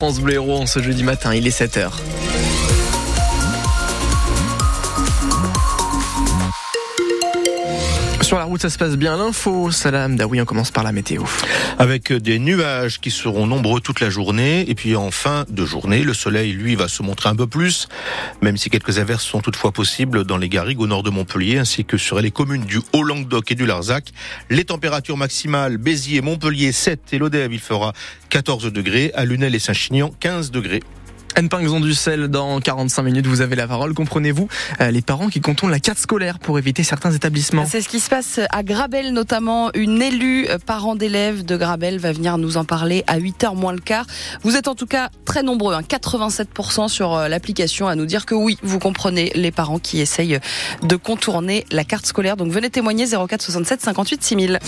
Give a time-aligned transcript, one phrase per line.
[0.00, 1.90] France Bleu en ce jeudi matin, il est 7h.
[8.28, 9.16] Sur la route, ça se passe bien.
[9.16, 11.22] L'info, Salam Daoui, on commence par la météo.
[11.78, 14.68] Avec des nuages qui seront nombreux toute la journée.
[14.68, 17.88] Et puis en fin de journée, le soleil, lui, va se montrer un peu plus,
[18.42, 21.86] même si quelques averses sont toutefois possibles dans les garrigues au nord de Montpellier, ainsi
[21.86, 24.12] que sur les communes du Haut-Languedoc et du Larzac.
[24.50, 27.94] Les températures maximales, Béziers, Montpellier 7 et Lodève, il fera
[28.28, 29.10] 14 degrés.
[29.14, 30.82] À Lunel et Saint-Chinian, 15 degrés.
[31.38, 31.48] N.
[31.80, 33.28] du sel dans 45 minutes.
[33.28, 33.94] Vous avez la parole.
[33.94, 34.48] Comprenez-vous
[34.80, 38.00] euh, les parents qui contournent la carte scolaire pour éviter certains établissements C'est ce qui
[38.00, 39.70] se passe à Grabel notamment.
[39.74, 43.72] Une élue euh, parent d'élèves de Grabel va venir nous en parler à 8h moins
[43.72, 44.04] le quart.
[44.42, 48.26] Vous êtes en tout cas très nombreux, hein, 87% sur euh, l'application à nous dire
[48.26, 50.40] que oui, vous comprenez les parents qui essayent
[50.82, 52.36] de contourner la carte scolaire.
[52.36, 54.58] Donc venez témoigner 04 67 58 6000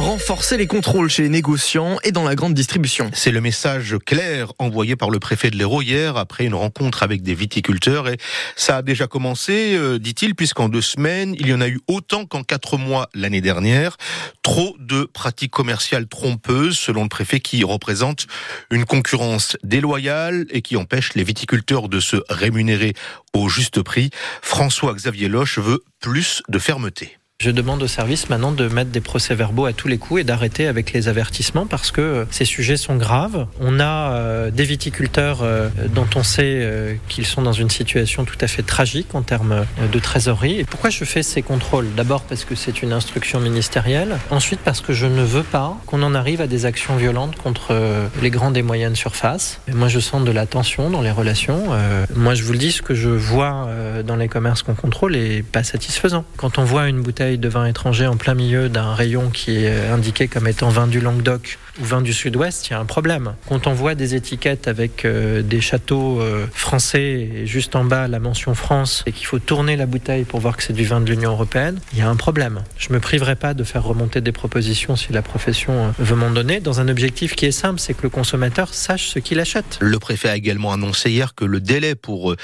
[0.00, 3.10] renforcer les contrôles chez les négociants et dans la grande distribution.
[3.12, 7.22] C'est le message clair envoyé par le préfet de l'Hérault hier après une rencontre avec
[7.22, 8.16] des viticulteurs et
[8.56, 12.24] ça a déjà commencé, euh, dit-il, puisqu'en deux semaines, il y en a eu autant
[12.24, 13.98] qu'en quatre mois l'année dernière.
[14.42, 18.26] Trop de pratiques commerciales trompeuses, selon le préfet, qui représente
[18.70, 22.94] une concurrence déloyale et qui empêche les viticulteurs de se rémunérer
[23.34, 24.10] au juste prix.
[24.40, 27.19] François-Xavier Loche veut plus de fermeté.
[27.40, 30.66] Je demande au service maintenant de mettre des procès-verbaux à tous les coups et d'arrêter
[30.66, 33.46] avec les avertissements parce que euh, ces sujets sont graves.
[33.62, 38.36] On a euh, des viticulteurs euh, dont on sait qu'ils sont dans une situation tout
[38.42, 40.60] à fait tragique en termes de trésorerie.
[40.60, 41.86] Et pourquoi je fais ces contrôles?
[41.96, 44.18] D'abord parce que c'est une instruction ministérielle.
[44.30, 47.74] Ensuite parce que je ne veux pas qu'on en arrive à des actions violentes contre
[48.20, 49.60] les grandes et moyennes surfaces.
[49.72, 51.68] Moi, je sens de la tension dans les relations.
[52.14, 53.68] moi, je vous le dis, ce que je vois
[54.04, 56.26] dans les commerces qu'on contrôle est pas satisfaisant.
[56.36, 59.88] Quand on voit une bouteille de vin étranger en plein milieu d'un rayon qui est
[59.88, 63.34] indiqué comme étant vin du Languedoc ou vin du Sud-Ouest, il y a un problème.
[63.48, 68.08] Quand on voit des étiquettes avec euh, des châteaux euh, français et juste en bas
[68.08, 71.00] la mention France et qu'il faut tourner la bouteille pour voir que c'est du vin
[71.00, 72.62] de l'Union européenne, il y a un problème.
[72.76, 76.30] Je me priverai pas de faire remonter des propositions si la profession euh, veut m'en
[76.30, 79.78] donner dans un objectif qui est simple, c'est que le consommateur sache ce qu'il achète.
[79.80, 82.34] Le préfet a également annoncé hier que le délai pour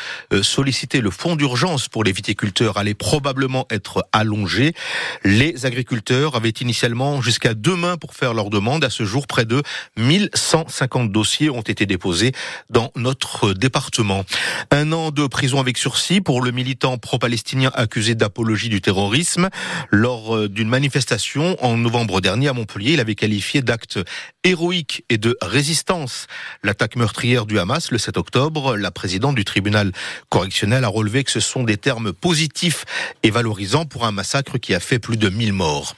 [0.42, 4.75] solliciter le fonds d'urgence pour les viticulteurs allait probablement être allongé.
[5.25, 8.84] Les agriculteurs avaient initialement jusqu'à demain pour faire leur demande.
[8.84, 9.62] À ce près de
[9.97, 12.32] 1150 dossiers ont été déposés
[12.69, 14.25] dans notre département.
[14.71, 19.49] Un an de prison avec sursis pour le militant pro-palestinien accusé d'apologie du terrorisme.
[19.91, 23.99] Lors euh, d'une manifestation en novembre dernier à Montpellier, il avait qualifié d'acte
[24.44, 26.27] héroïque et de résistance
[26.62, 28.77] l'attaque meurtrière du Hamas le 7 octobre.
[28.77, 29.93] La présidente du tribunal
[30.28, 32.84] correctionnel a relevé que ce sont des termes positifs
[33.22, 35.97] et valorisants pour un massacre qui a fait plus de 1000 morts.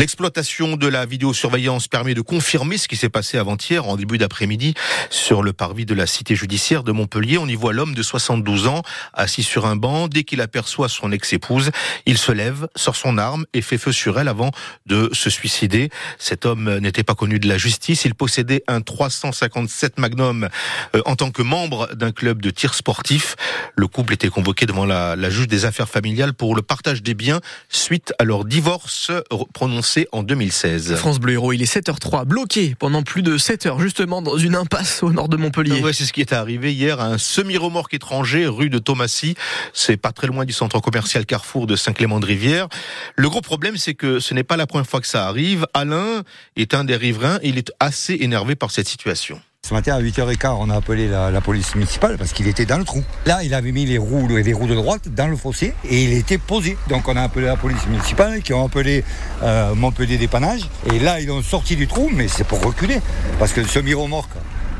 [0.00, 4.72] L'exploitation de la vidéosurveillance permet de confirmer ce qui s'est passé avant-hier en début d'après-midi
[5.10, 7.36] sur le parvis de la cité judiciaire de Montpellier.
[7.36, 8.80] On y voit l'homme de 72 ans
[9.12, 10.08] assis sur un banc.
[10.08, 11.70] Dès qu'il aperçoit son ex-épouse,
[12.06, 14.52] il se lève, sort son arme et fait feu sur elle avant
[14.86, 15.90] de se suicider.
[16.18, 18.06] Cet homme n'était pas connu de la justice.
[18.06, 20.48] Il possédait un 357 Magnum
[20.96, 23.36] euh, en tant que membre d'un club de tir sportif.
[23.76, 27.12] Le couple était convoqué devant la, la juge des affaires familiales pour le partage des
[27.12, 29.12] biens suite à leur divorce
[29.52, 30.96] prononcé en 2016.
[30.96, 34.54] France Bleu Héros, il est 7h03, bloqué pendant plus de 7 heures, justement dans une
[34.54, 35.80] impasse au nord de Montpellier.
[35.82, 39.34] Ouais, c'est ce qui est arrivé hier à un semi-remorque étranger, rue de Thomasy.
[39.72, 42.68] C'est pas très loin du centre commercial Carrefour de Saint-Clément-de-Rivière.
[43.16, 45.66] Le gros problème, c'est que ce n'est pas la première fois que ça arrive.
[45.74, 46.22] Alain
[46.56, 49.40] est un des riverains et il est assez énervé par cette situation.
[49.70, 52.82] Ce matin à 8h15, on a appelé la, police municipale parce qu'il était dans le
[52.82, 53.04] trou.
[53.24, 56.12] Là, il avait mis les roues, les roues de droite dans le fossé et il
[56.14, 56.76] était posé.
[56.88, 59.04] Donc on a appelé la police municipale qui ont appelé
[59.44, 60.68] euh, Montpellier dépannage.
[60.92, 63.00] Et là, ils ont sorti du trou, mais c'est pour reculer.
[63.38, 64.32] Parce que le semi-remorque,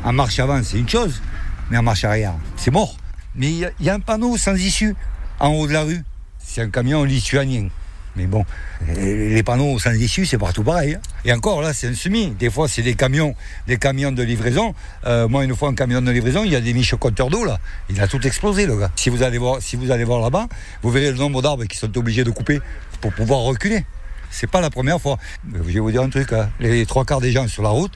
[0.03, 1.21] en marche avant, c'est une chose,
[1.69, 2.97] mais en marche arrière, c'est mort.
[3.33, 4.93] Mais il y, y, a un panneau sans issue
[5.39, 6.03] en haut de la rue.
[6.37, 7.69] C'est un camion lituanien.
[8.15, 8.45] Mais bon,
[8.87, 10.95] les panneaux sans issue, c'est partout pareil.
[10.95, 11.01] Hein.
[11.23, 12.31] Et encore, là, c'est un semi.
[12.31, 13.35] Des fois, c'est des camions,
[13.67, 14.75] des camions de livraison.
[15.05, 17.45] Euh, moi, une fois, un camion de livraison, il y a des miches compteurs d'eau,
[17.45, 17.59] là.
[17.89, 18.91] Il a tout explosé, le gars.
[18.95, 20.47] Si vous allez voir, si voir là-bas,
[20.81, 22.59] vous verrez le nombre d'arbres qui sont obligés de couper
[22.99, 23.85] pour pouvoir reculer.
[24.29, 25.17] C'est pas la première fois.
[25.53, 26.49] Je vais vous dire un truc, hein.
[26.59, 27.91] les trois quarts des gens sur la route,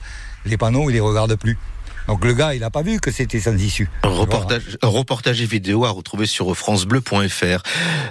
[0.46, 1.58] les panneaux, ils les regardent plus.
[2.08, 3.90] Donc le gars, il n'a pas vu que c'était sans issue.
[4.04, 7.64] Reportage, reportage et vidéo à retrouver sur francebleu.fr.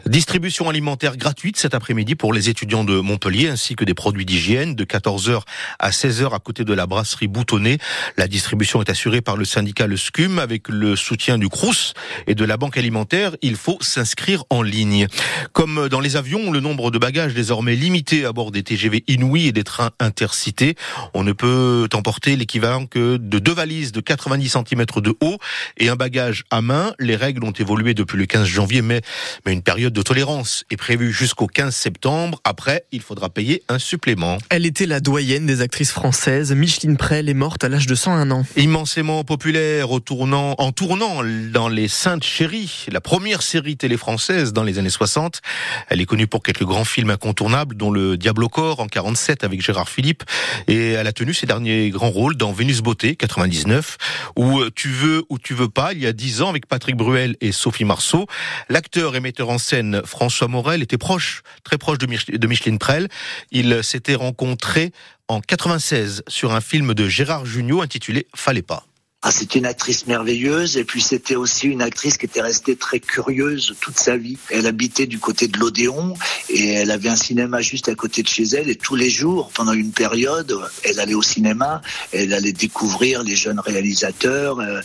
[0.07, 4.75] Distribution alimentaire gratuite cet après-midi pour les étudiants de Montpellier ainsi que des produits d'hygiène
[4.75, 5.43] de 14h
[5.79, 7.79] à 16h à côté de la brasserie Boutonnet.
[8.17, 11.95] La distribution est assurée par le syndicat Le Scum avec le soutien du Crous
[12.27, 13.37] et de la Banque alimentaire.
[13.43, 15.07] Il faut s'inscrire en ligne.
[15.53, 19.47] Comme dans les avions, le nombre de bagages désormais limité à bord des TGV Inouï
[19.47, 20.75] et des trains intercités.
[21.15, 25.39] On ne peut emporter l'équivalent que de deux valises de 90 cm de haut
[25.77, 26.95] et un bagage à main.
[26.99, 29.01] Les règles ont évolué depuis le 15 janvier, mais,
[29.47, 32.41] mais une période de tolérance est prévue jusqu'au 15 septembre.
[32.45, 34.39] Après, il faudra payer un supplément.
[34.51, 36.53] Elle était la doyenne des actrices françaises.
[36.53, 38.45] Micheline Prel est morte à l'âge de 101 ans.
[38.57, 41.23] Immensément populaire au tournant, en tournant
[41.53, 45.41] dans Les Saintes Chéries, la première série télé française dans les années 60.
[45.89, 49.45] Elle est connue pour quelques grands films incontournables, dont Le Diable au corps en 47
[49.45, 50.25] avec Gérard Philippe.
[50.69, 53.74] Et elle a tenu ses derniers grands rôles dans Vénus Beauté, 99,
[54.37, 57.37] ou Tu veux ou tu veux pas, il y a 10 ans avec Patrick Bruel
[57.41, 58.27] et Sophie Marceau.
[58.69, 63.09] L'acteur et metteur en scène François Morel était proche, très proche de, Micheline Prel.
[63.51, 64.93] Il s'était rencontré
[65.29, 68.85] en 96 sur un film de Gérard Jugnot intitulé Fallait pas.
[69.27, 73.01] Ah, c'est une actrice merveilleuse et puis c'était aussi une actrice qui était restée très
[73.01, 74.37] curieuse toute sa vie.
[74.51, 76.13] Elle habitait du côté de l'Odéon
[76.51, 79.51] et elle avait un cinéma juste à côté de chez elle et tous les jours,
[79.55, 81.81] pendant une période, elle allait au cinéma,
[82.13, 84.61] elle allait découvrir les jeunes réalisateurs.
[84.61, 84.83] Euh,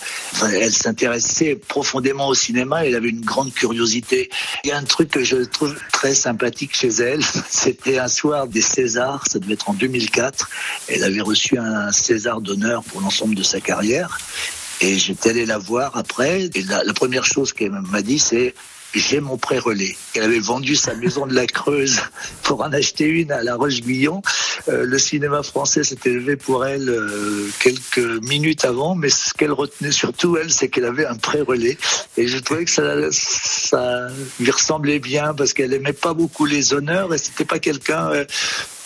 [0.54, 4.30] elle s'intéressait profondément au cinéma elle avait une grande curiosité.
[4.64, 8.48] Il y a un truc que je trouve très sympathique chez elle, c'était un soir
[8.48, 10.50] des Césars, ça devait être en 2004.
[10.88, 14.18] Elle avait reçu un César d'honneur pour l'ensemble de sa carrière.
[14.82, 16.50] Et j'étais allé la voir après.
[16.54, 18.54] Et la, première chose qu'elle m'a dit, c'est
[18.96, 19.96] j'ai mon pré-relais.
[20.16, 22.00] Elle avait vendu sa maison de la Creuse
[22.44, 24.22] pour en acheter une à La Roche-Guyon.
[24.68, 29.52] Euh, le cinéma français s'était levé pour elle euh, quelques minutes avant, mais ce qu'elle
[29.52, 31.78] retenait surtout, elle, c'est qu'elle avait un pré-relais.
[32.18, 34.08] Et je trouvais que ça, ça
[34.40, 38.12] lui ressemblait bien parce qu'elle aimait pas beaucoup les honneurs et c'était pas quelqu'un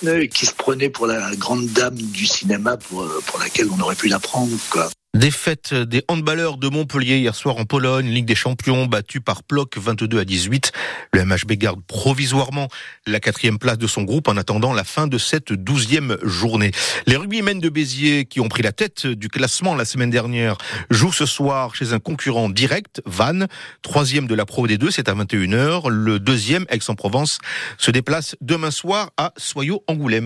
[0.03, 3.95] euh, qui se prenait pour la grande dame du cinéma pour, pour laquelle on aurait
[3.95, 4.57] pu la prendre.
[4.69, 4.89] Quoi.
[5.15, 9.77] Défaite des handballeurs de Montpellier hier soir en Pologne, Ligue des Champions battue par Ploc
[9.77, 10.71] 22 à 18.
[11.13, 12.67] Le MHB garde provisoirement
[13.05, 16.71] la quatrième place de son groupe en attendant la fin de cette douzième journée.
[17.05, 20.57] Les rugbymen de Béziers qui ont pris la tête du classement la semaine dernière
[20.89, 23.47] jouent ce soir chez un concurrent direct, Vannes,
[23.83, 25.89] troisième de la Pro des deux, c'est à 21h.
[25.89, 27.37] Le deuxième, Aix-en-Provence,
[27.77, 30.21] se déplace demain soir à Soyaux-Angoulême.